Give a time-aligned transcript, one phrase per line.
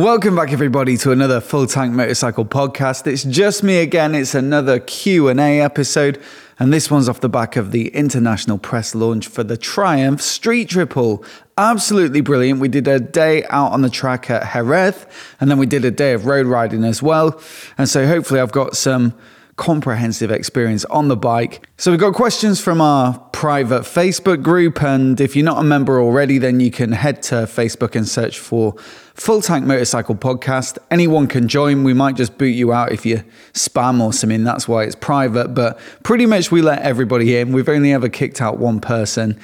[0.00, 3.06] Welcome back everybody to another Full Tank Motorcycle podcast.
[3.06, 4.14] It's just me again.
[4.14, 6.18] It's another Q&A episode
[6.58, 10.70] and this one's off the back of the international press launch for the Triumph Street
[10.70, 11.22] Triple.
[11.58, 12.60] Absolutely brilliant.
[12.60, 15.04] We did a day out on the track at Jerez
[15.38, 17.38] and then we did a day of road riding as well.
[17.76, 19.12] And so hopefully I've got some
[19.56, 21.66] comprehensive experience on the bike.
[21.76, 24.82] So we've got questions from our private Facebook group.
[24.82, 28.38] And if you're not a member already, then you can head to Facebook and search
[28.38, 28.74] for
[29.14, 30.78] Full Tank Motorcycle Podcast.
[30.90, 31.84] Anyone can join.
[31.84, 33.22] We might just boot you out if you
[33.52, 34.44] spam or something.
[34.44, 35.48] That's why it's private.
[35.54, 37.52] But pretty much we let everybody in.
[37.52, 39.38] We've only ever kicked out one person.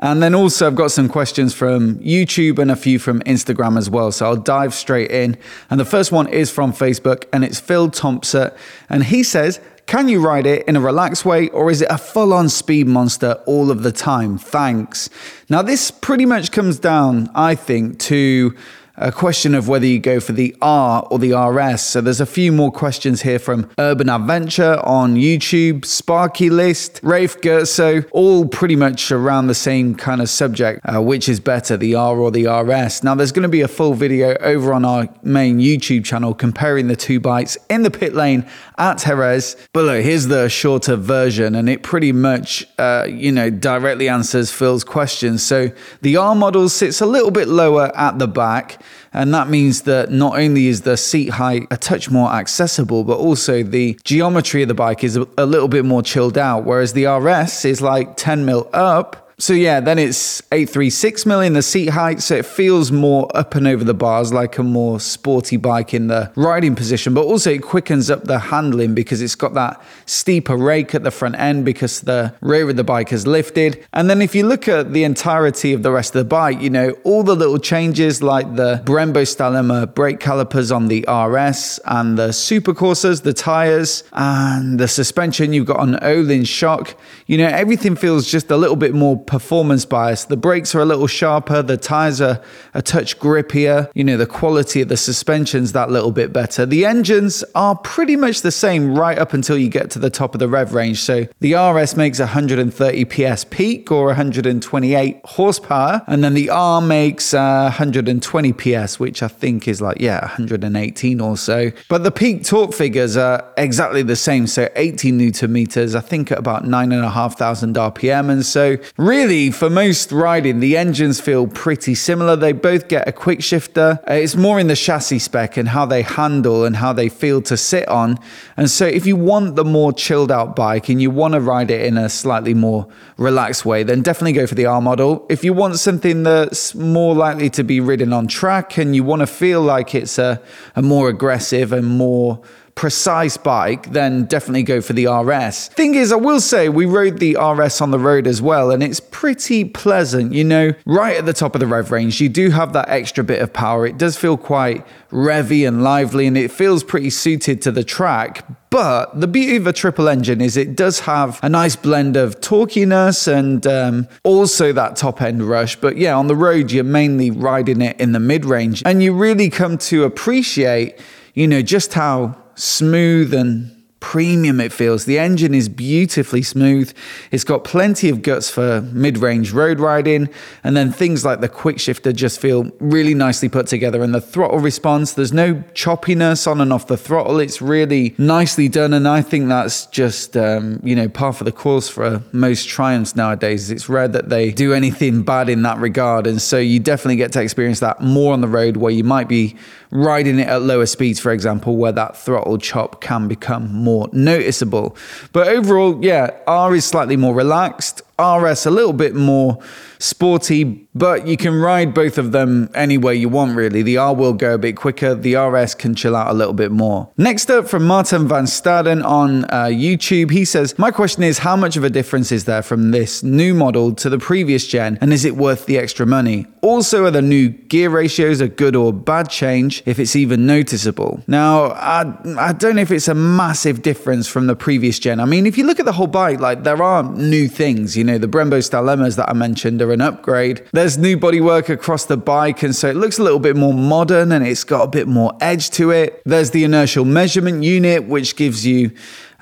[0.00, 3.88] And then also, I've got some questions from YouTube and a few from Instagram as
[3.88, 4.10] well.
[4.12, 5.36] So I'll dive straight in.
[5.68, 8.50] And the first one is from Facebook, and it's Phil Thompson.
[8.88, 11.98] And he says, can you ride it in a relaxed way or is it a
[11.98, 14.38] full on speed monster all of the time?
[14.38, 15.10] Thanks.
[15.48, 18.54] Now, this pretty much comes down, I think, to
[18.96, 21.82] a question of whether you go for the R or the RS.
[21.82, 27.40] So there's a few more questions here from Urban Adventure on YouTube, Sparky List, Rafe
[27.40, 30.80] Gerso, all pretty much around the same kind of subject.
[30.84, 33.02] Uh, which is better, the R or the RS?
[33.02, 36.88] Now there's going to be a full video over on our main YouTube channel comparing
[36.88, 38.46] the two bikes in the pit lane
[38.78, 39.56] at Jerez.
[39.72, 44.50] But look, here's the shorter version, and it pretty much, uh, you know, directly answers
[44.50, 45.42] Phil's questions.
[45.42, 45.70] So
[46.02, 48.79] the R model sits a little bit lower at the back.
[49.12, 53.18] And that means that not only is the seat height a touch more accessible, but
[53.18, 56.64] also the geometry of the bike is a little bit more chilled out.
[56.64, 61.62] Whereas the RS is like 10 mil up so yeah, then it's 836 million the
[61.62, 65.56] seat height, so it feels more up and over the bars like a more sporty
[65.56, 69.54] bike in the riding position, but also it quickens up the handling because it's got
[69.54, 73.82] that steeper rake at the front end because the rear of the bike is lifted.
[73.94, 76.68] And then if you look at the entirety of the rest of the bike, you
[76.68, 82.18] know, all the little changes like the Brembo Stylema brake calipers on the RS and
[82.18, 86.94] the Super Corsas, the tires and the suspension, you've got an Öhlins shock,
[87.26, 90.24] you know, everything feels just a little bit more performance bias.
[90.24, 92.42] The brakes are a little sharper, the tires are
[92.74, 96.66] a touch grippier, you know, the quality of the suspension's that little bit better.
[96.66, 100.34] The engines are pretty much the same right up until you get to the top
[100.34, 101.00] of the rev range.
[101.00, 107.32] So the RS makes 130 PS peak or 128 horsepower, and then the R makes
[107.32, 111.70] uh, 120 PS, which I think is like, yeah, 118 or so.
[111.88, 114.48] But the peak torque figures are exactly the same.
[114.48, 118.28] So 80 newton meters, I think at about 9,500 RPM.
[118.28, 122.36] And so really, really, for most riding, the engines feel pretty similar.
[122.36, 124.00] They both get a quick shifter.
[124.08, 127.42] Uh, it's more in the chassis spec and how they handle and how they feel
[127.42, 128.18] to sit on.
[128.56, 131.70] And so, if you want the more chilled out bike and you want to ride
[131.70, 132.88] it in a slightly more
[133.18, 135.26] relaxed way, then definitely go for the R model.
[135.28, 139.20] If you want something that's more likely to be ridden on track and you want
[139.20, 140.40] to feel like it's a,
[140.74, 142.40] a more aggressive and more
[142.80, 145.68] precise bike, then definitely go for the RS.
[145.68, 148.82] Thing is, I will say we rode the RS on the road as well, and
[148.82, 150.32] it's pretty pleasant.
[150.32, 153.22] You know, right at the top of the rev range, you do have that extra
[153.22, 153.86] bit of power.
[153.86, 158.46] It does feel quite revvy and lively, and it feels pretty suited to the track.
[158.70, 162.40] But the beauty of a triple engine is it does have a nice blend of
[162.40, 165.76] torquiness and um, also that top end rush.
[165.76, 169.12] But yeah, on the road, you're mainly riding it in the mid range, and you
[169.12, 170.98] really come to appreciate,
[171.34, 175.04] you know, just how smooth and premium it feels.
[175.04, 176.92] The engine is beautifully smooth.
[177.30, 180.28] It's got plenty of guts for mid-range road riding,
[180.64, 184.02] and then things like the quick shifter just feel really nicely put together.
[184.02, 187.38] And the throttle response, there's no choppiness on and off the throttle.
[187.38, 191.52] It's really nicely done, and I think that's just um, you know par for the
[191.52, 193.70] course for most Triumphs nowadays.
[193.70, 197.32] It's rare that they do anything bad in that regard, and so you definitely get
[197.32, 199.56] to experience that more on the road where you might be
[199.90, 204.96] riding it at lower speeds, for example, where that throttle chop can become more noticeable.
[205.32, 208.02] But overall, yeah, R is slightly more relaxed.
[208.20, 209.58] RS a little bit more
[210.00, 213.82] sporty, but you can ride both of them any way you want, really.
[213.82, 216.72] The R will go a bit quicker, the RS can chill out a little bit
[216.72, 217.10] more.
[217.16, 221.54] Next up from Martin Van Staden on uh, YouTube, he says, My question is, how
[221.54, 225.12] much of a difference is there from this new model to the previous gen, and
[225.12, 226.46] is it worth the extra money?
[226.62, 231.22] Also, are the new gear ratios a good or bad change, if it's even noticeable?
[231.26, 235.20] Now, I, I don't know if it's a massive difference from the previous gen.
[235.20, 238.04] I mean, if you look at the whole bike, like there are new things, you
[238.04, 240.66] know know, the Brembo Stylemas that I mentioned are an upgrade.
[240.72, 244.32] There's new bodywork across the bike, and so it looks a little bit more modern
[244.32, 246.22] and it's got a bit more edge to it.
[246.24, 248.92] There's the inertial measurement unit, which gives you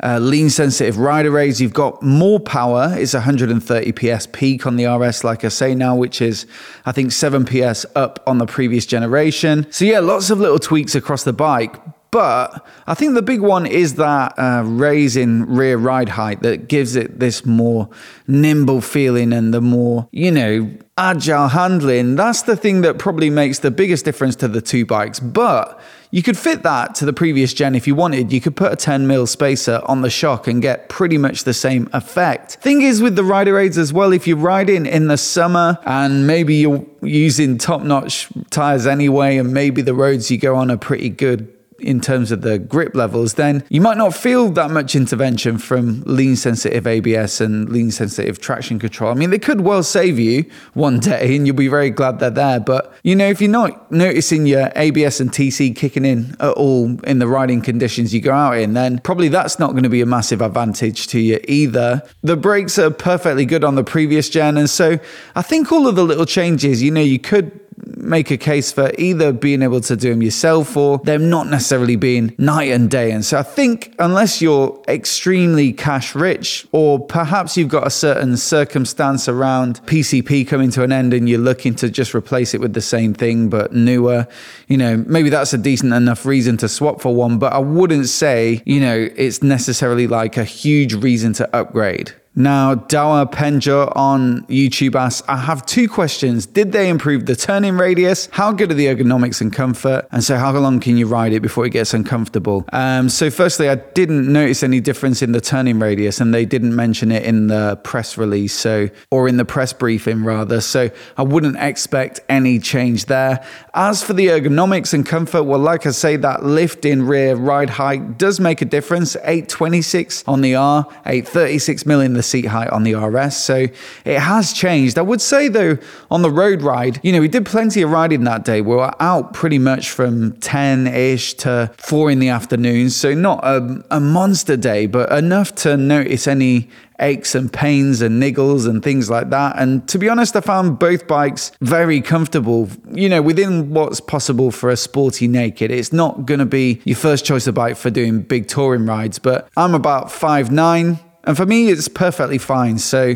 [0.02, 1.60] uh, lean sensitive rider aids.
[1.60, 2.94] You've got more power.
[2.96, 6.46] It's 130 PS peak on the RS, like I say now, which is,
[6.86, 9.66] I think, 7 PS up on the previous generation.
[9.70, 11.76] So, yeah, lots of little tweaks across the bike.
[12.10, 17.20] But I think the big one is that uh, rear ride height that gives it
[17.20, 17.88] this more
[18.26, 22.16] nimble feeling and the more, you know, agile handling.
[22.16, 25.20] That's the thing that probably makes the biggest difference to the two bikes.
[25.20, 25.78] But
[26.10, 28.32] you could fit that to the previous gen if you wanted.
[28.32, 31.52] You could put a 10 mil spacer on the shock and get pretty much the
[31.52, 32.54] same effect.
[32.56, 36.26] Thing is with the rider aids as well, if you're riding in the summer and
[36.26, 40.78] maybe you're using top notch tires anyway, and maybe the roads you go on are
[40.78, 44.94] pretty good in terms of the grip levels, then you might not feel that much
[44.94, 49.10] intervention from lean sensitive ABS and lean sensitive traction control.
[49.10, 50.44] I mean, they could well save you
[50.74, 52.60] one day and you'll be very glad they're there.
[52.60, 56.98] But, you know, if you're not noticing your ABS and TC kicking in at all
[57.04, 60.00] in the riding conditions you go out in, then probably that's not going to be
[60.00, 62.02] a massive advantage to you either.
[62.22, 64.56] The brakes are perfectly good on the previous gen.
[64.56, 64.98] And so
[65.36, 68.92] I think all of the little changes, you know, you could make a case for
[68.98, 73.10] either being able to do them yourself or them not necessarily being night and day.
[73.10, 78.36] And so I think unless you're extremely cash rich, or perhaps you've got a certain
[78.36, 82.74] circumstance around PCP coming to an end and you're looking to just replace it with
[82.74, 84.26] the same thing but newer,
[84.68, 87.38] you know, maybe that's a decent enough reason to swap for one.
[87.38, 92.14] But I wouldn't say, you know, it's necessarily like a huge reason to upgrade.
[92.38, 96.46] Now, Dawa Penja on YouTube asks, I have two questions.
[96.46, 98.28] Did they improve the turning radius?
[98.30, 100.06] How good are the ergonomics and comfort?
[100.12, 102.64] And so, how long can you ride it before it gets uncomfortable?
[102.72, 106.76] Um, so, firstly, I didn't notice any difference in the turning radius, and they didn't
[106.76, 110.60] mention it in the press release, so or in the press briefing rather.
[110.60, 113.44] So, I wouldn't expect any change there.
[113.74, 117.70] As for the ergonomics and comfort, well, like I say, that lift in rear ride
[117.70, 119.16] height does make a difference.
[119.16, 123.36] 826 on the R, 836 mil in the seat height on the RS.
[123.36, 123.66] So
[124.04, 124.98] it has changed.
[124.98, 125.78] I would say though,
[126.10, 128.60] on the road ride, you know, we did plenty of riding that day.
[128.60, 132.90] We were out pretty much from 10 ish to four in the afternoon.
[132.90, 136.68] So not a, a monster day, but enough to notice any
[137.00, 139.56] aches and pains and niggles and things like that.
[139.58, 144.50] And to be honest, I found both bikes very comfortable, you know, within what's possible
[144.50, 145.70] for a sporty naked.
[145.70, 149.18] It's not going to be your first choice of bike for doing big touring rides,
[149.18, 150.98] but I'm about five nine.
[151.28, 152.78] And for me, it's perfectly fine.
[152.78, 153.14] So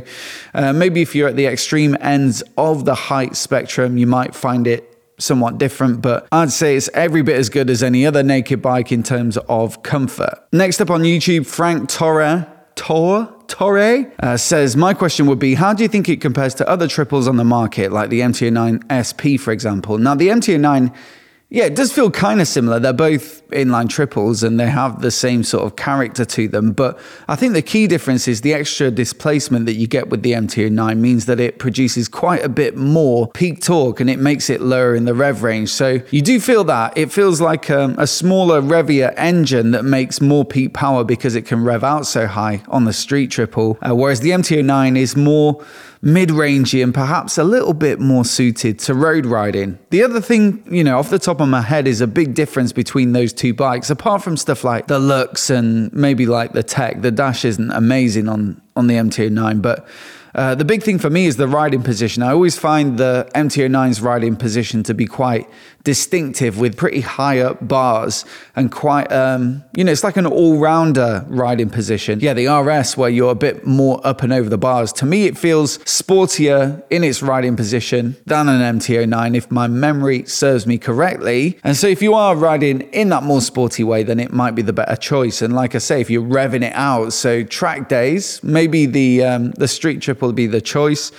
[0.52, 4.66] uh, maybe if you're at the extreme ends of the height spectrum, you might find
[4.66, 4.86] it
[5.18, 8.92] somewhat different, but I'd say it's every bit as good as any other naked bike
[8.92, 10.46] in terms of comfort.
[10.52, 12.46] Next up on YouTube, Frank Torre.
[12.74, 13.32] Torre?
[13.48, 16.88] Torre uh, says, My question would be, how do you think it compares to other
[16.88, 19.96] triples on the market, like the MT09 SP, for example?
[19.96, 20.94] Now, the MT09
[21.52, 22.80] yeah, it does feel kind of similar.
[22.80, 26.72] They're both inline triples and they have the same sort of character to them.
[26.72, 30.32] But I think the key difference is the extra displacement that you get with the
[30.32, 34.62] MT09 means that it produces quite a bit more peak torque and it makes it
[34.62, 35.68] lower in the rev range.
[35.68, 36.96] So you do feel that.
[36.96, 41.42] It feels like um, a smaller, revier engine that makes more peak power because it
[41.42, 43.76] can rev out so high on the street triple.
[43.86, 45.62] Uh, whereas the MT09 is more
[46.02, 49.78] mid-rangey and perhaps a little bit more suited to road riding.
[49.90, 52.72] The other thing, you know, off the top of my head is a big difference
[52.72, 53.90] between those two bikes.
[53.90, 58.28] Apart from stuff like the looks and maybe like the tech, the dash isn't amazing
[58.28, 59.86] on on the MT09, but
[60.34, 62.22] uh, the big thing for me is the riding position.
[62.22, 65.46] I always find the MT09's riding position to be quite
[65.84, 68.24] distinctive with pretty high up bars
[68.54, 72.20] and quite, um, you know, it's like an all rounder riding position.
[72.20, 75.26] Yeah, the RS, where you're a bit more up and over the bars, to me,
[75.26, 80.78] it feels sportier in its riding position than an MT09, if my memory serves me
[80.78, 81.58] correctly.
[81.64, 84.62] And so, if you are riding in that more sporty way, then it might be
[84.62, 85.42] the better choice.
[85.42, 89.50] And like I say, if you're revving it out, so track days, maybe the um,
[89.52, 91.12] the street trip will be the choice.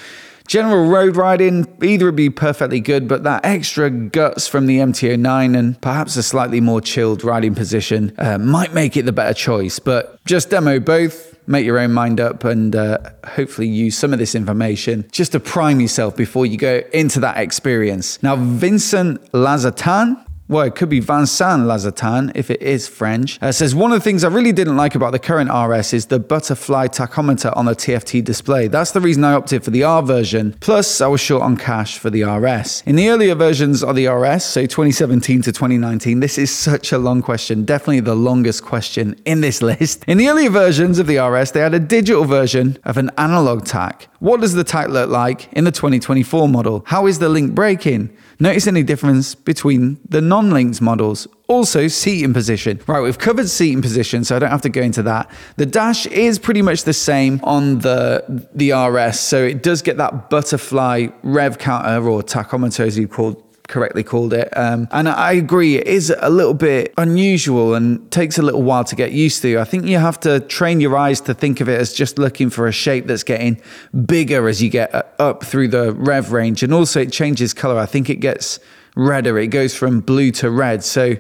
[0.48, 5.58] General road riding, either would be perfectly good, but that extra guts from the MT09
[5.58, 9.80] and perhaps a slightly more chilled riding position uh, might make it the better choice.
[9.80, 14.20] But just demo both, make your own mind up, and uh, hopefully use some of
[14.20, 18.22] this information just to prime yourself before you go into that experience.
[18.22, 23.42] Now, Vincent Lazatan well, it could be Vincent Lazartan if it is French.
[23.42, 26.08] Uh, says one of the things I really didn't like about the current RS is
[26.08, 28.68] the butterfly tachometer on the TFT display.
[28.68, 30.56] That's the reason I opted for the R version.
[30.60, 32.84] Plus, I was short on cash for the RS.
[32.86, 36.98] In the earlier versions of the RS, so 2017 to 2019, this is such a
[36.98, 40.04] long question, definitely the longest question in this list.
[40.08, 43.66] In the earlier versions of the RS, they had a digital version of an analog
[43.66, 44.10] tach.
[44.20, 46.84] What does the tach look like in the 2024 model?
[46.86, 48.16] How is the link braking?
[48.40, 51.28] Notice any difference between the non-linked models?
[51.48, 52.80] Also, seating position.
[52.88, 55.30] Right, we've covered seating position, so I don't have to go into that.
[55.58, 59.98] The dash is pretty much the same on the the RS, so it does get
[59.98, 64.55] that butterfly rev counter or tachometer, as you called correctly called it.
[64.58, 68.84] Um, and I agree, it is a little bit unusual and takes a little while
[68.84, 69.60] to get used to.
[69.60, 72.50] I think you have to train your eyes to think of it as just looking
[72.50, 73.62] for a shape that's getting
[74.05, 76.62] bigger as you get up through the rev range.
[76.63, 77.79] And also, it changes color.
[77.79, 78.60] I think it gets
[78.96, 80.84] redder, it goes from blue to red.
[80.84, 81.15] So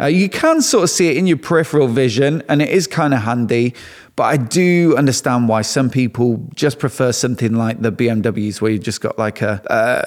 [0.00, 3.14] uh, you can sort of see it in your peripheral vision, and it is kind
[3.14, 3.74] of handy.
[4.16, 8.82] But I do understand why some people just prefer something like the BMWs, where you've
[8.82, 9.60] just got like a,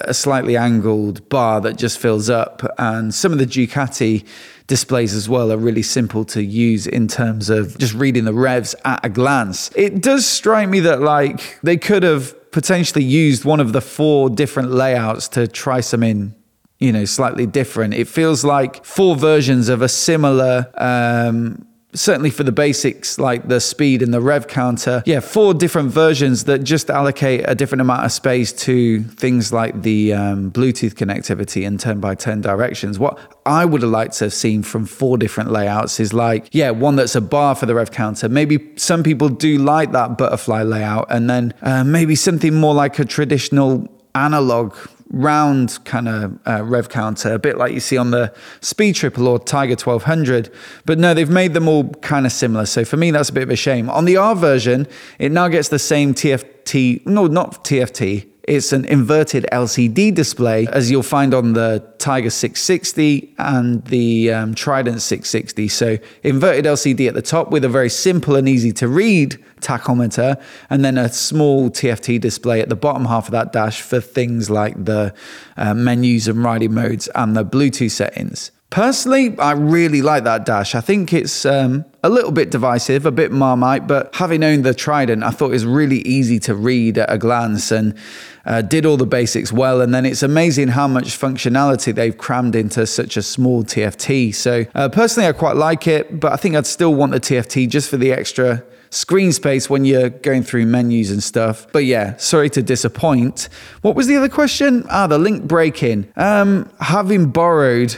[0.06, 2.62] a slightly angled bar that just fills up.
[2.78, 4.26] And some of the Ducati
[4.66, 8.74] displays as well are really simple to use in terms of just reading the revs
[8.84, 9.70] at a glance.
[9.74, 14.30] It does strike me that like they could have potentially used one of the four
[14.30, 16.34] different layouts to try some in
[16.78, 17.94] you know slightly different.
[17.94, 23.58] It feels like four versions of a similar um certainly for the basics like the
[23.60, 25.02] speed and the rev counter.
[25.06, 29.82] Yeah four different versions that just allocate a different amount of space to things like
[29.82, 32.98] the um, bluetooth connectivity and 10 by 10 directions.
[32.98, 36.70] What i would have liked to have seen from four different layouts is like yeah
[36.70, 38.28] one that's a bar for the rev counter.
[38.28, 42.98] Maybe some people do like that butterfly layout and then uh, maybe something more like
[42.98, 44.74] a traditional analog
[45.10, 49.26] round kind of uh, rev counter, a bit like you see on the Speed Triple
[49.26, 50.52] or Tiger 1200.
[50.84, 52.66] But no, they've made them all kind of similar.
[52.66, 53.88] So for me, that's a bit of a shame.
[53.90, 54.86] On the R version,
[55.18, 60.90] it now gets the same TFT, no, not TFT, it's an inverted LCD display, as
[60.90, 65.68] you'll find on the Tiger 660 and the um, Trident 660.
[65.68, 70.40] So, inverted LCD at the top with a very simple and easy to read tachometer,
[70.70, 74.48] and then a small TFT display at the bottom half of that dash for things
[74.48, 75.14] like the
[75.58, 78.50] uh, menus and riding modes and the Bluetooth settings.
[78.70, 80.74] Personally, I really like that dash.
[80.74, 84.74] I think it's um, a little bit divisive, a bit marmite, but having owned the
[84.74, 87.96] Trident, I thought it was really easy to read at a glance and
[88.44, 89.80] uh, did all the basics well.
[89.80, 94.34] And then it's amazing how much functionality they've crammed into such a small TFT.
[94.34, 97.70] So uh, personally, I quite like it, but I think I'd still want the TFT
[97.70, 101.66] just for the extra screen space when you're going through menus and stuff.
[101.72, 103.48] But yeah, sorry to disappoint.
[103.80, 104.84] What was the other question?
[104.90, 106.12] Ah, the link braking.
[106.16, 107.96] Um, having borrowed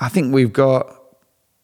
[0.00, 0.96] I think we've got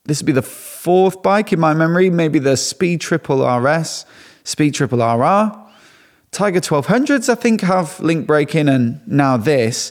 [0.05, 4.07] this would be the fourth bike in my memory, maybe the Speed Triple RS,
[4.45, 5.53] Speed Triple RR.
[6.31, 9.91] Tiger 1200s, I think, have link braking, and now this.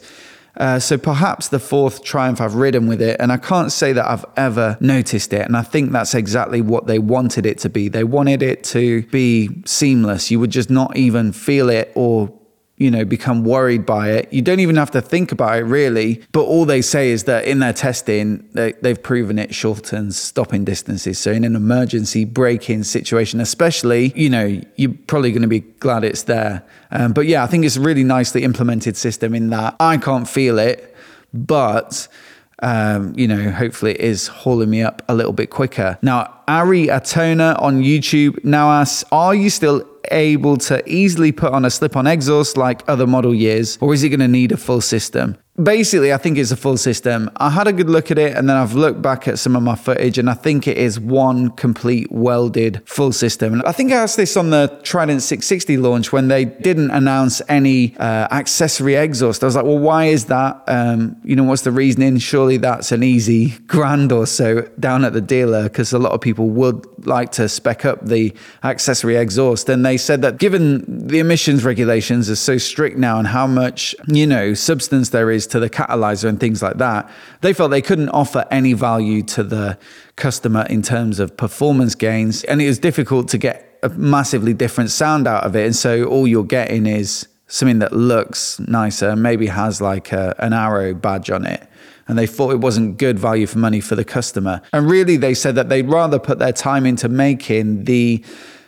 [0.58, 4.06] Uh, so perhaps the fourth Triumph I've ridden with it, and I can't say that
[4.06, 5.42] I've ever noticed it.
[5.42, 7.90] And I think that's exactly what they wanted it to be.
[7.90, 10.32] They wanted it to be seamless.
[10.32, 12.32] You would just not even feel it or
[12.78, 14.32] you know, become worried by it.
[14.34, 16.22] You don't even have to think about it really.
[16.34, 20.66] But all they say is that in their testing, they, have proven it shortens stopping
[20.66, 21.18] distances.
[21.18, 26.04] So in an emergency braking situation, especially, you know, you're probably going to be glad
[26.04, 26.64] it's there.
[26.92, 30.28] Um, but yeah, I think it's a really nicely implemented system in that I can't
[30.28, 30.94] feel it,
[31.34, 32.08] but
[32.60, 35.98] um, you know, hopefully it is hauling me up a little bit quicker.
[36.02, 41.66] Now, Ari Atona on YouTube now asks, are you still able to easily put on
[41.66, 44.58] a slip on exhaust like other model years, or is it going to need a
[44.58, 45.38] full system?
[45.62, 47.30] Basically, I think it's a full system.
[47.38, 49.64] I had a good look at it and then I've looked back at some of
[49.64, 53.54] my footage and I think it is one complete welded full system.
[53.54, 57.42] And I think I asked this on the Trident 660 launch when they didn't announce
[57.48, 59.44] any uh, accessory exhaust.
[59.44, 60.62] I was like, well, why is that?
[60.68, 62.18] Um, you know, what's the reasoning?
[62.18, 66.22] Surely that's an easy grand or so down at the dealer because a lot of
[66.22, 68.34] people would like to spec up the
[68.64, 69.70] accessory exhaust.
[69.70, 73.96] And they said that given the emissions regulations are so strict now and how much,
[74.08, 77.10] you know, substance there is to the catalyzer and things like that,
[77.42, 79.78] they felt they couldn't offer any value to the
[80.16, 82.44] customer in terms of performance gains.
[82.46, 85.66] And it was difficult to get a massively different sound out of it.
[85.66, 90.54] And so all you're getting is something that looks nicer, maybe has like a, an
[90.54, 91.68] arrow badge on it.
[92.08, 94.62] And they thought it wasn't good value for money for the customer.
[94.74, 98.24] And really, they said that they'd rather put their time into making the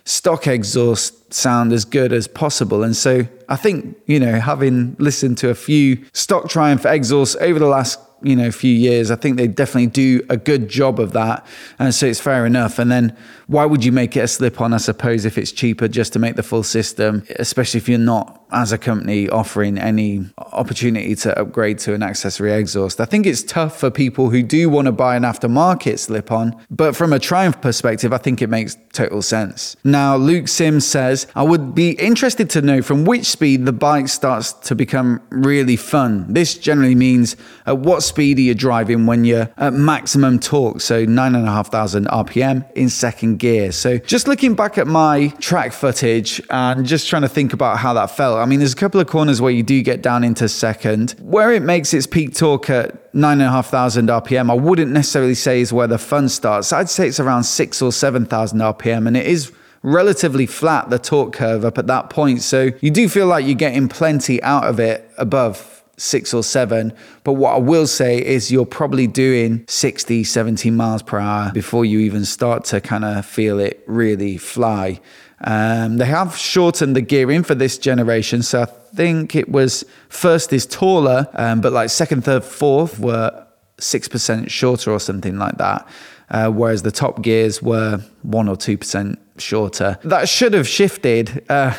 [0.08, 2.82] stock exhaust sound as good as possible.
[2.82, 7.60] And so I think, you know, having listened to a few stock Triumph exhausts over
[7.60, 9.12] the last you know few years.
[9.12, 11.46] I think they definitely do a good job of that,
[11.80, 12.80] and so it's fair enough.
[12.80, 13.16] And then
[13.48, 14.74] why would you make it a slip on?
[14.74, 18.44] I suppose if it's cheaper just to make the full system, especially if you're not
[18.52, 23.02] as a company offering any opportunity to upgrade to an accessory exhaust.
[23.02, 26.56] I think it's tough for people who do want to buy an aftermarket slip on,
[26.70, 29.76] but from a Triumph perspective, I think it makes total sense.
[29.84, 34.08] Now, Luke Sims says, I would be interested to know from which speed the bike
[34.08, 36.34] starts to become really fun.
[36.34, 41.06] This generally means at what speed are you driving when you're at maximum torque, so
[41.06, 43.72] 9,500 RPM in second gear.
[43.72, 47.94] So just looking back at my track footage and just trying to think about how
[47.94, 48.40] that felt.
[48.40, 51.12] I mean, there's a couple of corners where you do get down into second.
[51.22, 55.88] Where it makes its peak torque at 9,500 RPM, I wouldn't necessarily say is where
[55.88, 56.72] the fun starts.
[56.74, 59.52] I'd say it's around six or 7,000 RPM, and it is
[59.84, 62.42] relatively flat, the torque curve up at that point.
[62.42, 66.94] So you do feel like you're getting plenty out of it above six or seven.
[67.24, 71.86] But what I will say is you're probably doing 60, 70 miles per hour before
[71.86, 75.02] you even start to kind of feel it really fly.
[75.42, 78.42] Um, they have shortened the gearing for this generation.
[78.42, 83.46] So I think it was first is taller, um, but like second, third, fourth were
[83.80, 85.88] 6% shorter or something like that.
[86.30, 89.98] Uh, whereas the top gears were 1 or 2% shorter.
[90.04, 91.46] That should have shifted.
[91.50, 91.74] Uh,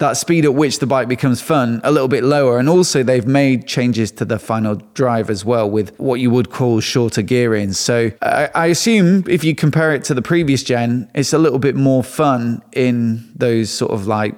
[0.00, 2.58] that speed at which the bike becomes fun a little bit lower.
[2.58, 6.50] And also, they've made changes to the final drive as well with what you would
[6.50, 7.72] call shorter gearing.
[7.72, 11.76] So I, assume if you compare it to the previous gen, it's a little bit
[11.76, 14.34] more fun in those sort of like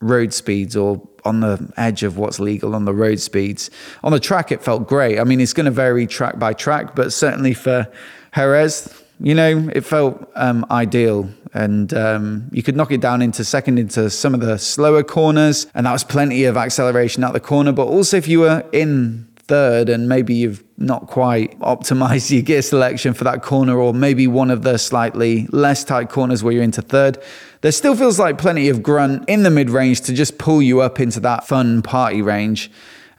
[0.00, 3.70] road speeds or on the edge of what's legal on the road speeds.
[4.02, 5.18] On the track, it felt great.
[5.18, 7.86] I mean, it's going to vary track by track, but certainly for
[8.34, 11.28] Jerez, you know, it felt um, ideal.
[11.54, 15.66] And um, you could knock it down into second into some of the slower corners,
[15.74, 17.72] and that was plenty of acceleration out the corner.
[17.72, 22.62] But also, if you were in third and maybe you've not quite optimized your gear
[22.62, 26.62] selection for that corner, or maybe one of the slightly less tight corners where you're
[26.62, 27.18] into third,
[27.60, 30.80] there still feels like plenty of grunt in the mid range to just pull you
[30.80, 32.70] up into that fun party range.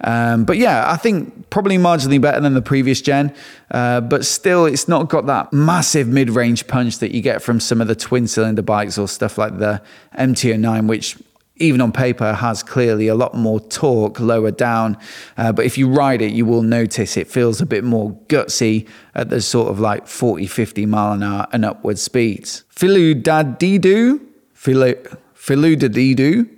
[0.04, 3.34] Um, but yeah, I think probably marginally better than the previous gen,
[3.72, 7.60] uh, but still, it's not got that massive mid range punch that you get from
[7.60, 9.82] some of the twin cylinder bikes or stuff like the
[10.18, 11.18] MT09, which
[11.58, 14.98] even on paper has clearly a lot more torque lower down.
[15.38, 18.88] Uh, but if you ride it, you will notice it feels a bit more gutsy
[19.16, 22.64] at the sort of like 40, 50 mile an hour and upward speeds.
[22.76, 24.20] Philu Dadidu,
[24.56, 26.50] Philu Dadidu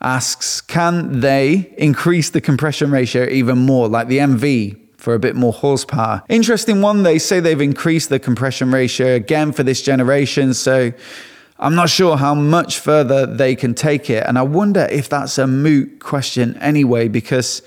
[0.00, 4.80] asks, can they increase the compression ratio even more, like the MV?
[4.96, 6.22] For a bit more horsepower.
[6.28, 10.52] Interesting one, they say they've increased the compression ratio again for this generation.
[10.52, 10.92] So
[11.60, 14.24] I'm not sure how much further they can take it.
[14.26, 17.62] And I wonder if that's a moot question anyway, because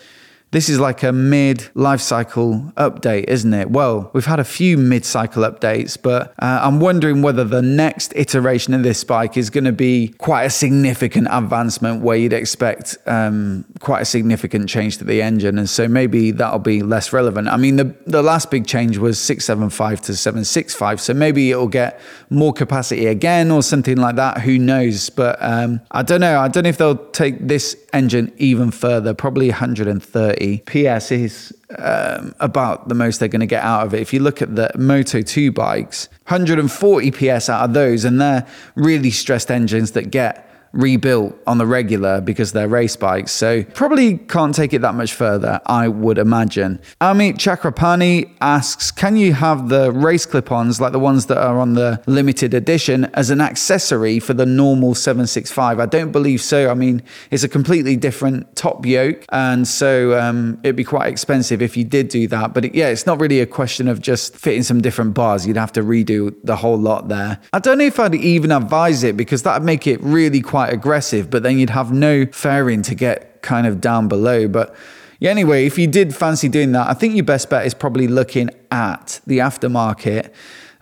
[0.52, 3.70] this is like a mid life cycle update, isn't it?
[3.70, 8.14] Well, we've had a few mid cycle updates, but uh, I'm wondering whether the next
[8.16, 12.98] iteration of this bike is going to be quite a significant advancement where you'd expect
[13.06, 15.60] um, quite a significant change to the engine.
[15.60, 17.48] And so maybe that'll be less relevant.
[17.48, 21.00] I mean, the, the last big change was 675 to 765.
[21.00, 22.00] So maybe it'll get
[22.32, 24.42] more capacity again or something like that.
[24.42, 25.12] Who knows?
[25.12, 26.40] But um, I don't know.
[26.40, 32.34] I don't know if they'll take this engine even further, probably 130 PS is um,
[32.40, 34.02] about the most they're going to get out of it.
[34.02, 38.48] If you look at the Moto 2 bikes, 140 PS out of those, and they're
[38.76, 43.32] really stressed engines that get rebuilt on the regular because they're race bikes.
[43.32, 46.80] So probably can't take it that much further, I would imagine.
[47.02, 51.74] Amit Chakrapani asks, can you have the race clip-ons like the ones that are on
[51.74, 55.80] the limited edition as an accessory for the normal 765?
[55.80, 56.70] I don't believe so.
[56.70, 57.02] I mean,
[57.32, 59.26] it's a completely different top yoke.
[59.30, 62.54] And so um, it'd be quite expensive if you did do that.
[62.54, 65.48] But it, yeah, it's not really a question of just fitting some different bars.
[65.48, 67.40] You'd have to redo the whole lot there.
[67.54, 70.74] I don't know if I'd even advise it because that'd make it really quite quite
[70.74, 74.46] aggressive, but then you'd have no fairing to get kind of down below.
[74.46, 74.76] But
[75.20, 78.10] yeah, anyway, if you did fancy doing that, I think your best bet is probably
[78.10, 80.34] looking at the aftermarket.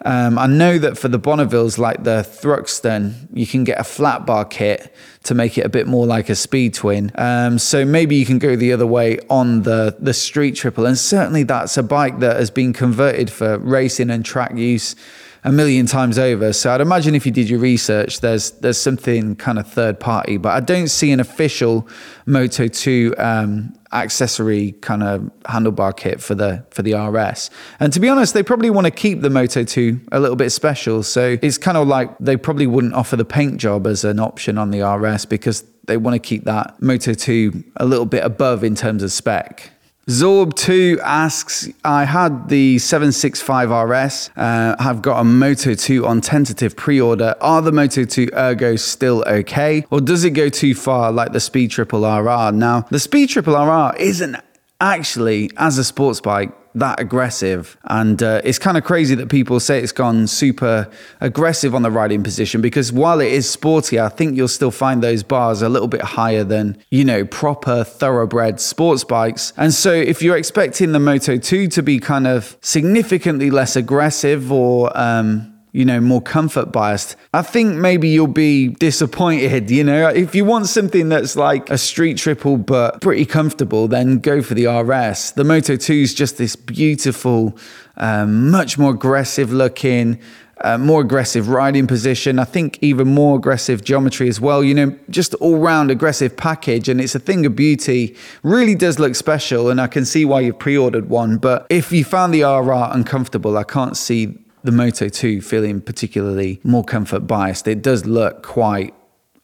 [0.03, 4.25] Um, I know that for the Bonnevilles, like the Thruxton, you can get a flat
[4.25, 4.91] bar kit
[5.25, 7.11] to make it a bit more like a speed twin.
[7.13, 10.87] Um, so maybe you can go the other way on the, the street triple.
[10.87, 14.95] And certainly that's a bike that has been converted for racing and track use
[15.43, 16.53] a million times over.
[16.53, 20.37] So I'd imagine if you did your research, there's there's something kind of third party,
[20.37, 21.87] but I don't see an official
[22.25, 27.49] Moto 2 um, accessory kind of handlebar kit for the for the RS.
[27.79, 30.51] And to be honest, they probably want to keep the Moto 2 a little bit
[30.51, 31.03] special.
[31.03, 34.57] So it's kind of like they probably wouldn't offer the paint job as an option
[34.57, 38.63] on the RS because they want to keep that Moto 2 a little bit above
[38.63, 39.71] in terms of spec.
[40.07, 46.77] Zorb2 asks, I had the 765 RS, uh, have got a Moto 2 on tentative
[46.77, 47.35] pre-order.
[47.41, 49.85] Are the Moto 2 ergos still okay?
[49.91, 52.53] Or does it go too far like the Speed Triple RR?
[52.53, 54.37] Now, the Speed Triple RR isn't
[54.79, 57.77] actually, as a sports bike, that aggressive.
[57.85, 60.89] And uh, it's kind of crazy that people say it's gone super
[61.21, 65.03] aggressive on the riding position because while it is sporty, I think you'll still find
[65.03, 69.53] those bars a little bit higher than, you know, proper thoroughbred sports bikes.
[69.57, 74.51] And so if you're expecting the Moto 2 to be kind of significantly less aggressive
[74.51, 79.69] or, um, you know, more comfort biased, I think maybe you'll be disappointed.
[79.69, 84.17] You know, if you want something that's like a street triple but pretty comfortable, then
[84.17, 85.33] go for the RS.
[85.33, 87.55] The Moto 2 is just this beautiful,
[87.95, 90.19] um, much more aggressive looking.
[90.61, 92.39] Uh, more aggressive riding position.
[92.39, 94.63] I think even more aggressive geometry as well.
[94.63, 98.15] You know, just all round aggressive package, and it's a thing of beauty.
[98.41, 101.37] Really does look special, and I can see why you've pre ordered one.
[101.37, 106.59] But if you found the RR uncomfortable, I can't see the Moto 2 feeling particularly
[106.61, 107.69] more comfort biased.
[107.69, 108.93] It does look quite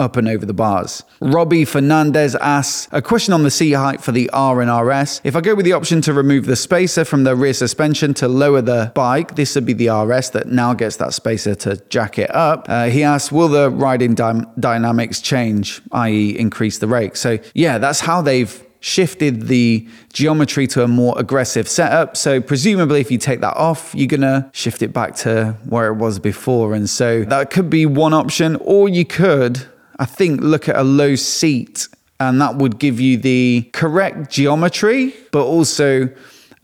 [0.02, 1.04] up and over the bars.
[1.22, 5.22] Robbie Fernandez asks a question on the seat height for the R and RS.
[5.24, 8.28] If I go with the option to remove the spacer from the rear suspension to
[8.28, 12.20] lower the bike, this would be the RS that now gets that spacer to jack
[12.20, 12.66] it up.
[12.68, 17.16] Uh, he asks, will the riding dy- dynamics change, i.e., increase the rake?
[17.16, 22.18] So, yeah, that's how they've shifted the geometry to a more aggressive setup.
[22.18, 25.94] So presumably if you take that off, you're to shift it back to where it
[25.94, 26.74] was before.
[26.74, 28.58] And so that could be one option.
[28.58, 29.66] Or you could,
[30.00, 31.88] I think, look at a low seat
[32.20, 36.10] and that would give you the correct geometry, but also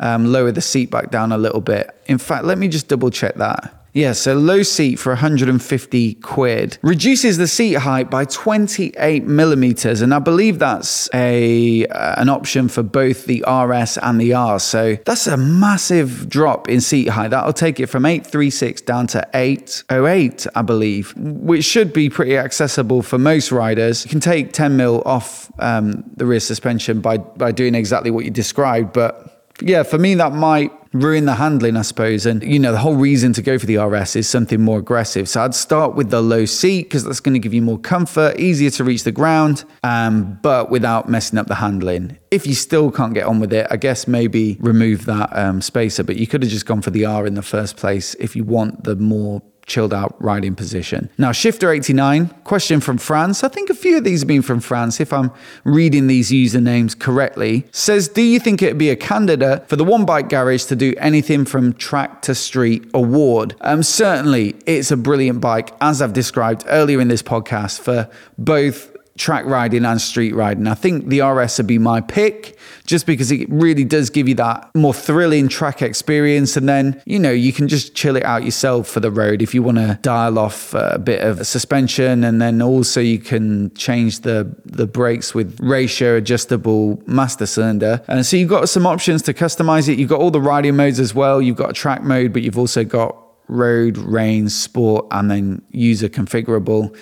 [0.01, 1.95] um, lower the seat back down a little bit.
[2.07, 3.78] In fact, let me just double check that.
[3.93, 10.13] Yeah, so low seat for 150 quid reduces the seat height by 28 millimeters, and
[10.13, 14.59] I believe that's a uh, an option for both the RS and the R.
[14.59, 17.31] So that's a massive drop in seat height.
[17.31, 23.01] That'll take it from 836 down to 808, I believe, which should be pretty accessible
[23.01, 24.05] for most riders.
[24.05, 28.25] You can take 10 mil off um, the rear suspension by by doing exactly what
[28.25, 32.25] you described, but yeah, for me that might ruin the handling, I suppose.
[32.25, 35.29] And, you know, the whole reason to go for the RS is something more aggressive.
[35.29, 38.39] So I'd start with the low seat because that's going to give you more comfort,
[38.39, 42.17] easier to reach the ground, um, but without messing up the handling.
[42.31, 46.03] If you still can't get on with it, I guess maybe remove that um, spacer,
[46.03, 48.43] but you could have just gone for the R in the first place if you
[48.43, 51.09] want the more chilled out riding position.
[51.17, 53.43] Now, Shifter 89, question from France.
[53.43, 55.31] I think a few of these have been from France, if I'm
[55.63, 57.65] reading these usernames correctly.
[57.71, 60.93] Says, Do you think it'd be a candidate for the One Bike Garage to do
[60.97, 63.55] anything from track to street award?
[63.61, 68.95] Um, certainly, it's a brilliant bike, as I've described earlier in this podcast, for both
[69.19, 70.65] track riding and street riding.
[70.65, 74.35] I think the RS would be my pick just because it really does give you
[74.35, 76.55] that more thrilling track experience.
[76.55, 79.53] And then, you know, you can just chill it out yourself for the road if
[79.53, 82.23] you want to dial off a bit of suspension.
[82.23, 88.01] And then also you can change the, the brakes with ratio adjustable master cylinder.
[88.07, 89.99] And so you've got some options to customize it.
[89.99, 91.41] You've got all the riding modes as well.
[91.41, 93.17] You've got a track mode, but you've also got
[93.49, 96.95] road, rain, sport, and then user configurable.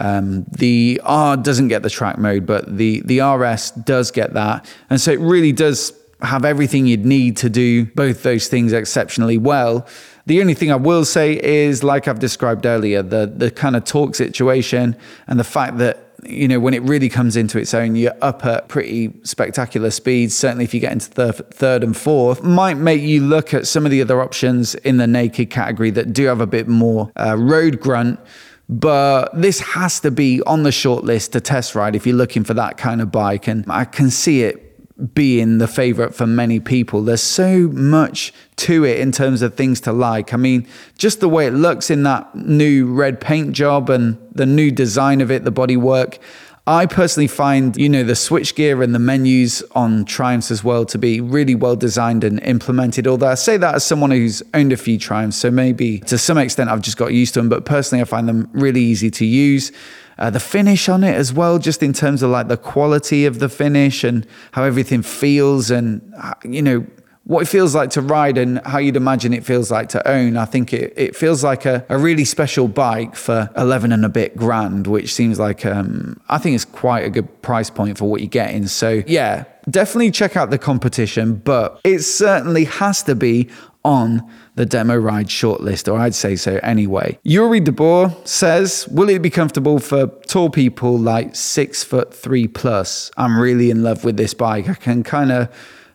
[0.00, 4.66] Um, the R doesn't get the track mode, but the, the RS does get that.
[4.90, 9.38] And so it really does have everything you'd need to do both those things exceptionally
[9.38, 9.86] well.
[10.26, 13.84] The only thing I will say is, like I've described earlier, the the kind of
[13.84, 17.96] torque situation and the fact that you know when it really comes into its own,
[17.96, 20.36] you're up at pretty spectacular speeds.
[20.36, 23.84] Certainly, if you get into third, third and fourth, might make you look at some
[23.84, 27.36] of the other options in the naked category that do have a bit more uh,
[27.36, 28.20] road grunt
[28.68, 32.42] but this has to be on the short list to test ride if you're looking
[32.42, 33.46] for that kind of bike.
[33.46, 34.71] And I can see it
[35.14, 37.02] being the favorite for many people.
[37.02, 40.32] There's so much to it in terms of things to like.
[40.32, 44.46] I mean, just the way it looks in that new red paint job and the
[44.46, 46.18] new design of it, the bodywork.
[46.64, 50.96] I personally find, you know, the switchgear and the menus on Triumphs as well to
[50.96, 53.08] be really well designed and implemented.
[53.08, 56.38] Although I say that as someone who's owned a few Triumphs, so maybe to some
[56.38, 59.26] extent I've just got used to them, but personally I find them really easy to
[59.26, 59.72] use.
[60.18, 63.38] Uh, the finish on it as well, just in terms of like the quality of
[63.38, 66.86] the finish and how everything feels and, uh, you know,
[67.24, 70.36] what it feels like to ride and how you'd imagine it feels like to own.
[70.36, 74.08] I think it, it feels like a, a really special bike for 11 and a
[74.08, 78.10] bit grand, which seems like, um, I think it's quite a good price point for
[78.10, 78.66] what you're getting.
[78.66, 83.48] So, yeah, definitely check out the competition, but it certainly has to be
[83.84, 87.18] on the demo ride shortlist, or I'd say so anyway.
[87.22, 93.10] Yuri DeBoer says, Will it be comfortable for tall people like six foot three plus?
[93.16, 94.68] I'm really in love with this bike.
[94.68, 95.48] I can kind of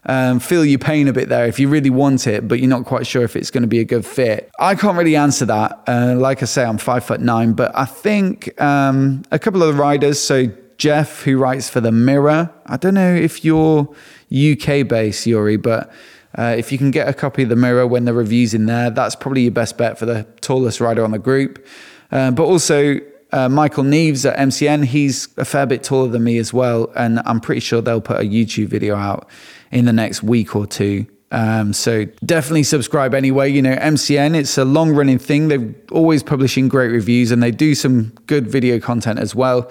[0.06, 2.86] um, feel your pain a bit there if you really want it, but you're not
[2.86, 4.50] quite sure if it's going to be a good fit.
[4.60, 5.84] I can't really answer that.
[5.86, 9.76] Uh, like I say, I'm five foot nine, but I think um, a couple of
[9.76, 13.94] the riders, so Jeff, who writes for the Mirror, I don't know if you're
[14.32, 15.92] UK based, Yuri, but
[16.38, 18.90] uh, if you can get a copy of the Mirror when the review's in there,
[18.90, 21.66] that's probably your best bet for the tallest rider on the group.
[22.12, 23.00] Uh, but also,
[23.32, 26.92] uh, Michael Neeves at MCN, he's a fair bit taller than me as well.
[26.96, 29.28] And I'm pretty sure they'll put a YouTube video out
[29.72, 31.08] in the next week or two.
[31.30, 33.52] Um, so definitely subscribe anyway.
[33.52, 35.50] You know, MCN, it's a long running thing.
[35.50, 39.70] They're always publishing great reviews and they do some good video content as well.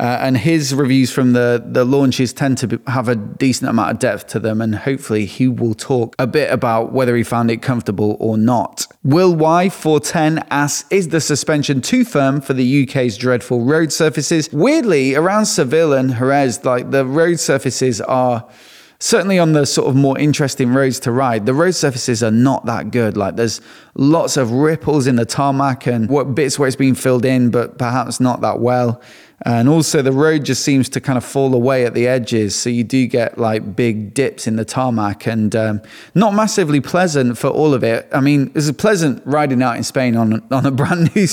[0.00, 3.98] Uh, and his reviews from the, the launches tend to have a decent amount of
[3.98, 4.62] depth to them.
[4.62, 8.86] And hopefully he will talk a bit about whether he found it comfortable or not.
[9.04, 14.50] Will Y410 asks, is the suspension too firm for the UK's dreadful road surfaces?
[14.52, 18.48] Weirdly, around Seville and Jerez, like the road surfaces are
[18.98, 22.66] certainly on the sort of more interesting roads to ride, the road surfaces are not
[22.66, 23.16] that good.
[23.16, 23.60] Like there's
[23.94, 27.78] lots of ripples in the tarmac and what bits where it's been filled in, but
[27.78, 29.00] perhaps not that well.
[29.46, 32.56] And also the road just seems to kind of fall away at the edges.
[32.56, 35.82] So you do get like big dips in the tarmac and um,
[36.14, 38.08] not massively pleasant for all of it.
[38.12, 41.26] I mean, it's a pleasant riding out in Spain on, on a brand new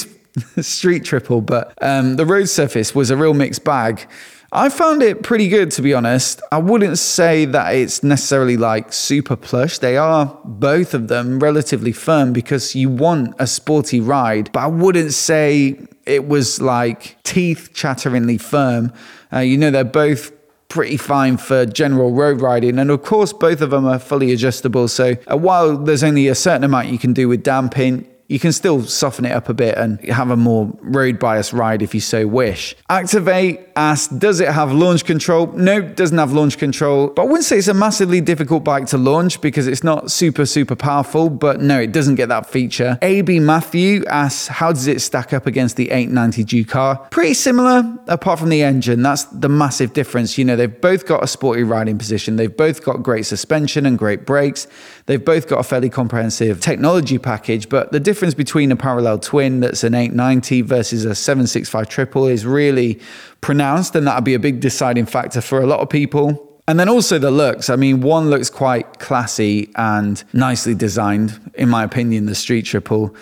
[0.62, 4.08] street triple, but um, the road surface was a real mixed bag.
[4.54, 6.42] I found it pretty good, to be honest.
[6.52, 9.78] I wouldn't say that it's necessarily like super plush.
[9.78, 14.68] They are, both of them, relatively firm because you want a sporty ride, but I
[14.68, 18.92] wouldn't say it was like teeth chatteringly firm.
[19.32, 20.34] Uh, you know, they're both
[20.68, 22.78] pretty fine for general road riding.
[22.78, 24.90] And of course, both of them are fully adjustable.
[24.90, 28.54] So uh, while there's only a certain amount you can do with damping, you can
[28.54, 32.00] still soften it up a bit and have a more road bias ride if you
[32.00, 32.74] so wish.
[32.90, 35.48] Activate asks, does it have launch control?
[35.48, 38.98] No, doesn't have launch control, but I wouldn't say it's a massively difficult bike to
[38.98, 42.98] launch because it's not super, super powerful, but no, it doesn't get that feature.
[43.02, 47.12] AB Matthew asks, how does it stack up against the 890 Duke?
[47.12, 49.02] Pretty similar, apart from the engine.
[49.02, 50.38] That's the massive difference.
[50.38, 52.38] You know, they've both got a sporty riding position.
[52.38, 54.68] They've both got great suspension and great brakes.
[55.08, 59.18] They've both got a fairly comprehensive technology package, but the difference difference between a parallel
[59.18, 63.00] twin that's an 890 versus a 765 triple is really
[63.42, 66.62] pronounced, and that'll be a big deciding factor for a lot of people.
[66.68, 67.68] And then also the looks.
[67.68, 73.16] I mean, one looks quite classy and nicely designed, in my opinion, the Street Triple.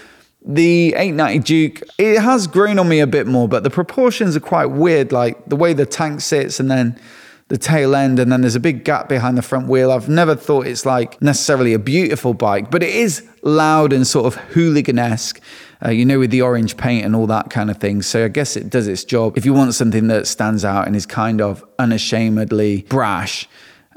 [0.46, 4.42] The 890 Duke, it has grown on me a bit more, but the proportions are
[4.42, 5.14] quite weird.
[5.14, 7.00] Like the way the tank sits and then
[7.50, 9.92] the tail end, and then there's a big gap behind the front wheel.
[9.92, 14.28] I've never thought it's like necessarily a beautiful bike, but it is loud and sort
[14.28, 15.42] of hooligan esque,
[15.84, 18.04] uh, you know, with the orange paint and all that kind of thing.
[18.04, 19.36] So I guess it does its job.
[19.36, 23.50] If you want something that stands out and is kind of unashamedly brash,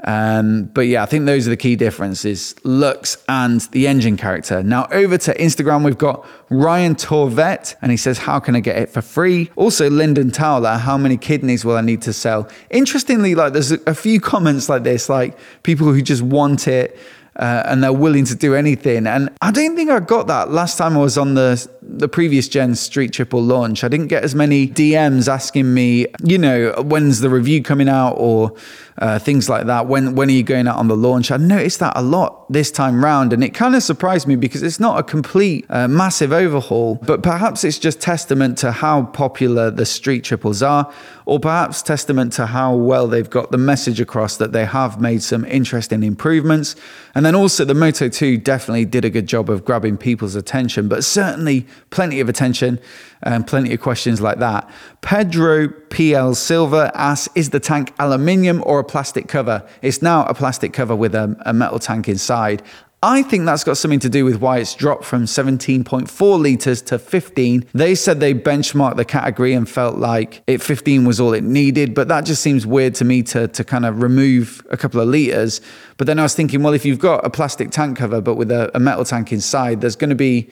[0.05, 4.61] um, but yeah, I think those are the key differences looks and the engine character.
[4.61, 8.77] Now, over to Instagram, we've got Ryan Torvet, and he says, How can I get
[8.77, 9.49] it for free?
[9.55, 12.49] Also, Lyndon Towler, How many kidneys will I need to sell?
[12.69, 16.97] Interestingly, like there's a few comments like this, like people who just want it
[17.35, 19.07] uh, and they're willing to do anything.
[19.07, 22.47] And I don't think I got that last time I was on the the previous
[22.47, 23.83] gen Street Triple launch.
[23.83, 28.13] I didn't get as many DMs asking me, you know, when's the review coming out
[28.13, 28.55] or
[28.97, 29.87] uh, things like that.
[29.87, 31.31] When when are you going out on the launch?
[31.31, 34.63] I noticed that a lot this time round, and it kind of surprised me because
[34.63, 39.71] it's not a complete uh, massive overhaul, but perhaps it's just testament to how popular
[39.71, 40.91] the Street Triples are,
[41.25, 45.23] or perhaps testament to how well they've got the message across that they have made
[45.23, 46.75] some interesting improvements.
[47.15, 50.87] And then also the Moto 2 definitely did a good job of grabbing people's attention,
[50.87, 52.79] but certainly plenty of attention
[53.21, 54.67] and plenty of questions like that.
[55.01, 59.63] Pedro PL Silva asks, is the tank aluminium or a plastic cover?
[59.83, 62.63] It's now a plastic cover with a, a metal tank inside.
[63.03, 66.97] I think that's got something to do with why it's dropped from 17.4 litres to
[66.97, 67.65] 15.
[67.73, 71.93] They said they benchmarked the category and felt like it 15 was all it needed,
[71.93, 75.09] but that just seems weird to me to, to kind of remove a couple of
[75.09, 75.59] litres.
[75.97, 78.49] But then I was thinking, well, if you've got a plastic tank cover but with
[78.51, 80.49] a, a metal tank inside, there's going to be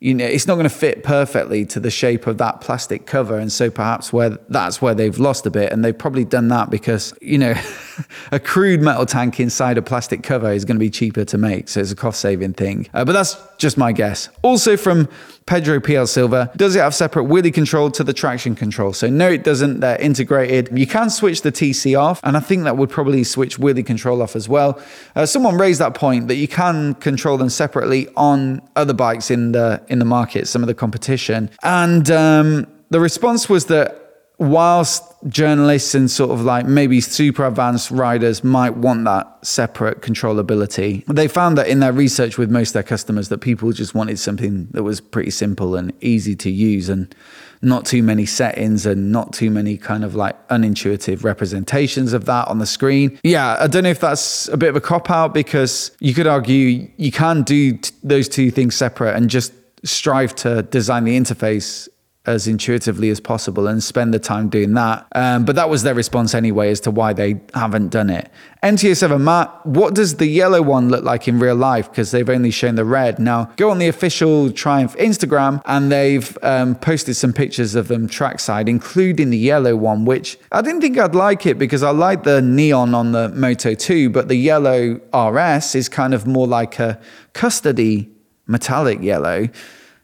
[0.00, 3.36] you know it's not going to fit perfectly to the shape of that plastic cover
[3.36, 6.70] and so perhaps where that's where they've lost a bit and they've probably done that
[6.70, 7.54] because you know
[8.32, 11.68] a crude metal tank inside a plastic cover is going to be cheaper to make
[11.68, 15.08] so it's a cost saving thing uh, but that's just my guess also from
[15.48, 16.52] Pedro PL Silva.
[16.56, 18.92] Does it have separate wheelie control to the traction control?
[18.92, 19.80] So no, it doesn't.
[19.80, 20.68] They're integrated.
[20.78, 24.20] You can switch the TC off, and I think that would probably switch wheelie control
[24.20, 24.78] off as well.
[25.16, 29.52] Uh, someone raised that point that you can control them separately on other bikes in
[29.52, 34.07] the in the market, some of the competition, and um, the response was that
[34.38, 41.04] whilst journalists and sort of like maybe super advanced riders might want that separate controllability,
[41.06, 44.18] they found that in their research with most of their customers that people just wanted
[44.18, 47.14] something that was pretty simple and easy to use and
[47.60, 52.46] not too many settings and not too many kind of like unintuitive representations of that
[52.46, 53.18] on the screen.
[53.24, 56.28] Yeah, I don't know if that's a bit of a cop out because you could
[56.28, 59.52] argue you can do t- those two things separate and just
[59.84, 61.88] strive to design the interface
[62.28, 65.06] as intuitively as possible and spend the time doing that.
[65.12, 68.30] Um, but that was their response anyway as to why they haven't done it.
[68.62, 71.88] NTA7 Matt, what does the yellow one look like in real life?
[71.90, 73.18] Because they've only shown the red.
[73.18, 78.08] Now, go on the official Triumph Instagram and they've um, posted some pictures of them
[78.08, 82.24] trackside, including the yellow one, which I didn't think I'd like it because I like
[82.24, 86.78] the neon on the Moto 2, but the yellow RS is kind of more like
[86.78, 87.00] a
[87.32, 88.10] custody
[88.46, 89.48] metallic yellow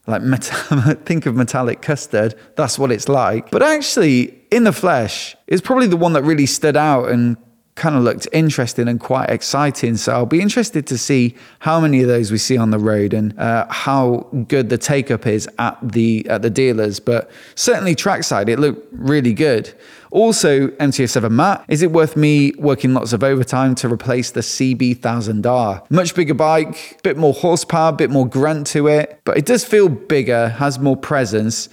[0.07, 0.23] like
[1.05, 3.51] think of metallic custard that's what it's like.
[3.51, 7.37] But actually in the flesh it's probably the one that really stood out and
[7.75, 12.03] kind of looked interesting and quite exciting so i'll be interested to see how many
[12.03, 15.49] of those we see on the road and uh, how good the take up is
[15.59, 19.75] at the at the dealers but certainly trackside it looked really good
[20.15, 25.91] also, NTO7 Matt, is it worth me working lots of overtime to replace the CB1000R?
[25.91, 29.89] Much bigger bike, bit more horsepower, bit more grunt to it, but it does feel
[29.89, 31.69] bigger, has more presence.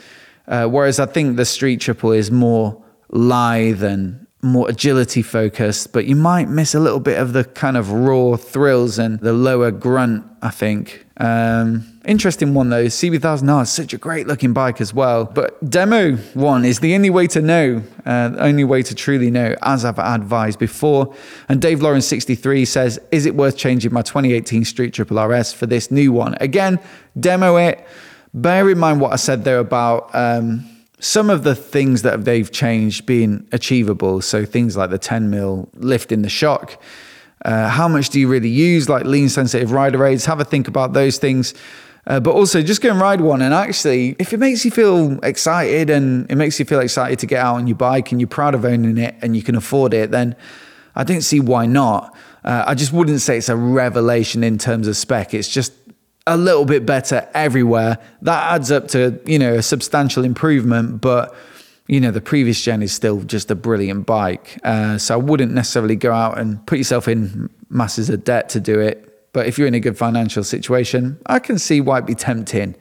[0.47, 6.05] Uh, whereas I think the Street Triple is more lithe and more agility focused, but
[6.05, 9.71] you might miss a little bit of the kind of raw thrills and the lower
[9.71, 11.05] grunt, I think.
[11.17, 12.85] Um, interesting one though.
[12.85, 15.25] CB1000R is such a great looking bike as well.
[15.25, 19.29] But demo one is the only way to know, uh, the only way to truly
[19.29, 21.13] know, as I've advised before.
[21.47, 25.67] And Dave Lawrence 63 says, Is it worth changing my 2018 Street Triple RS for
[25.67, 26.35] this new one?
[26.41, 26.79] Again,
[27.19, 27.85] demo it.
[28.33, 30.09] Bear in mind what I said there about.
[30.15, 30.65] Um,
[31.01, 34.21] some of the things that they've changed being achievable.
[34.21, 36.79] So things like the 10 mil lift in the shock.
[37.43, 40.25] Uh, how much do you really use, like lean sensitive rider aids?
[40.25, 41.55] Have a think about those things.
[42.05, 43.41] Uh, but also just go and ride one.
[43.41, 47.25] And actually, if it makes you feel excited and it makes you feel excited to
[47.25, 49.95] get out on your bike and you're proud of owning it and you can afford
[49.95, 50.35] it, then
[50.95, 52.15] I don't see why not.
[52.43, 55.33] Uh, I just wouldn't say it's a revelation in terms of spec.
[55.33, 55.73] It's just
[56.27, 57.97] a little bit better everywhere.
[58.21, 61.35] That adds up to, you know, a substantial improvement, but
[61.87, 64.57] you know, the previous gen is still just a brilliant bike.
[64.63, 68.61] Uh, so I wouldn't necessarily go out and put yourself in masses of debt to
[68.61, 69.07] do it.
[69.33, 72.75] But if you're in a good financial situation, I can see why it'd be tempting.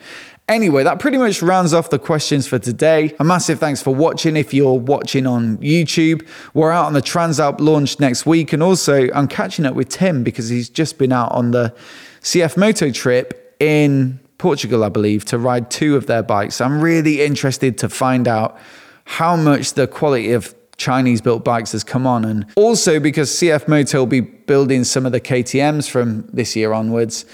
[0.49, 3.15] Anyway, that pretty much rounds off the questions for today.
[3.21, 4.37] A massive thanks for watching.
[4.37, 8.53] If you're watching on YouTube, we're out on the Transalp launch next week.
[8.53, 11.75] And also, I'm catching up with Tim because he's just been out on the
[12.23, 16.61] CF Moto trip in Portugal, I believe, to ride two of their bikes.
[16.61, 18.59] I'm really interested to find out
[19.05, 22.25] how much the quality of Chinese built bikes has come on.
[22.25, 26.73] And also because CF Moto will be building some of the KTMs from this year
[26.73, 27.27] onwards.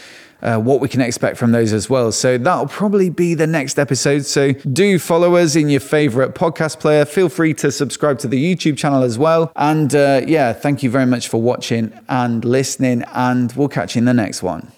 [0.46, 2.12] Uh, what we can expect from those as well.
[2.12, 4.24] So that'll probably be the next episode.
[4.26, 7.04] So do follow us in your favorite podcast player.
[7.04, 9.50] Feel free to subscribe to the YouTube channel as well.
[9.56, 13.02] And uh, yeah, thank you very much for watching and listening.
[13.12, 14.70] And we'll catch you in the next one.